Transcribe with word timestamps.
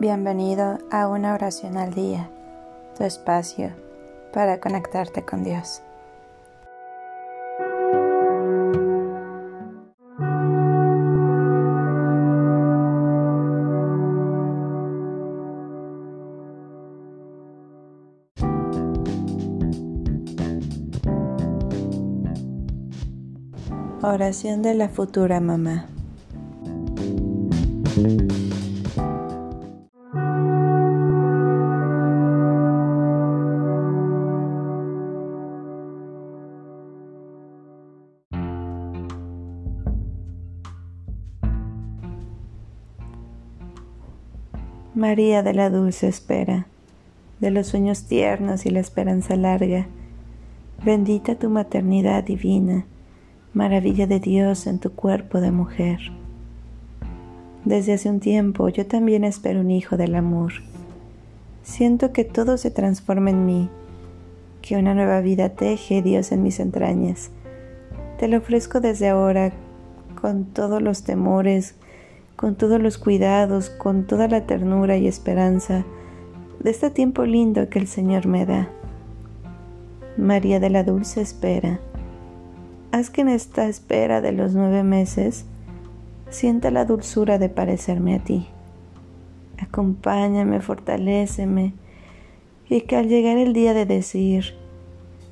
Bienvenido 0.00 0.78
a 0.90 1.08
una 1.08 1.34
oración 1.34 1.76
al 1.76 1.92
día, 1.92 2.30
tu 2.96 3.04
espacio 3.04 3.70
para 4.32 4.58
conectarte 4.58 5.26
con 5.26 5.44
Dios. 5.44 5.82
Oración 24.00 24.62
de 24.62 24.72
la 24.72 24.88
futura 24.88 25.40
mamá. 25.40 25.88
María 44.94 45.44
de 45.44 45.54
la 45.54 45.70
dulce 45.70 46.08
espera, 46.08 46.66
de 47.38 47.52
los 47.52 47.68
sueños 47.68 48.06
tiernos 48.06 48.66
y 48.66 48.70
la 48.70 48.80
esperanza 48.80 49.36
larga, 49.36 49.86
bendita 50.84 51.36
tu 51.36 51.48
maternidad 51.48 52.24
divina, 52.24 52.86
maravilla 53.54 54.08
de 54.08 54.18
Dios 54.18 54.66
en 54.66 54.80
tu 54.80 54.90
cuerpo 54.90 55.40
de 55.40 55.52
mujer. 55.52 56.00
Desde 57.64 57.92
hace 57.92 58.10
un 58.10 58.18
tiempo 58.18 58.68
yo 58.68 58.84
también 58.84 59.22
espero 59.22 59.60
un 59.60 59.70
hijo 59.70 59.96
del 59.96 60.16
amor. 60.16 60.54
Siento 61.62 62.12
que 62.12 62.24
todo 62.24 62.56
se 62.56 62.72
transforma 62.72 63.30
en 63.30 63.46
mí, 63.46 63.70
que 64.60 64.76
una 64.76 64.92
nueva 64.94 65.20
vida 65.20 65.50
teje 65.50 66.02
Dios 66.02 66.32
en 66.32 66.42
mis 66.42 66.58
entrañas. 66.58 67.30
Te 68.18 68.26
lo 68.26 68.38
ofrezco 68.38 68.80
desde 68.80 69.08
ahora 69.08 69.52
con 70.20 70.46
todos 70.46 70.82
los 70.82 71.04
temores, 71.04 71.76
con 72.40 72.54
todos 72.54 72.80
los 72.80 72.96
cuidados, 72.96 73.68
con 73.68 74.06
toda 74.06 74.26
la 74.26 74.46
ternura 74.46 74.96
y 74.96 75.06
esperanza 75.06 75.84
de 76.58 76.70
este 76.70 76.88
tiempo 76.88 77.26
lindo 77.26 77.68
que 77.68 77.78
el 77.78 77.86
Señor 77.86 78.26
me 78.26 78.46
da. 78.46 78.70
María 80.16 80.58
de 80.58 80.70
la 80.70 80.82
Dulce 80.82 81.20
Espera, 81.20 81.80
haz 82.92 83.10
que 83.10 83.20
en 83.20 83.28
esta 83.28 83.68
espera 83.68 84.22
de 84.22 84.32
los 84.32 84.54
nueve 84.54 84.82
meses 84.84 85.44
sienta 86.30 86.70
la 86.70 86.86
dulzura 86.86 87.36
de 87.36 87.50
parecerme 87.50 88.14
a 88.14 88.20
ti. 88.20 88.46
Acompáñame, 89.58 90.60
fortaléceme, 90.60 91.74
y 92.70 92.80
que 92.80 92.96
al 92.96 93.08
llegar 93.08 93.36
el 93.36 93.52
día 93.52 93.74
de 93.74 93.84
decir, 93.84 94.54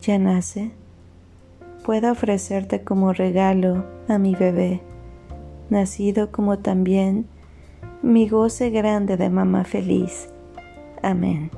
ya 0.00 0.18
nace, 0.18 0.70
pueda 1.84 2.12
ofrecerte 2.12 2.82
como 2.82 3.12
regalo 3.12 3.84
a 4.08 4.16
mi 4.16 4.34
bebé 4.34 4.80
nacido 5.70 6.30
como 6.30 6.58
también 6.58 7.26
mi 8.02 8.28
goce 8.28 8.70
grande 8.70 9.16
de 9.16 9.30
mamá 9.30 9.64
feliz. 9.64 10.28
Amén. 11.02 11.50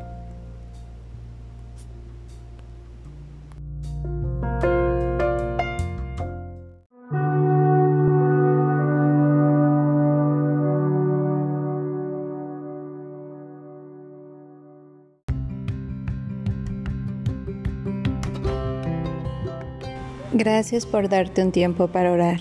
Gracias 20.33 20.84
por 20.84 21.08
darte 21.08 21.42
un 21.42 21.50
tiempo 21.50 21.89
para 21.89 22.12
orar 22.12 22.40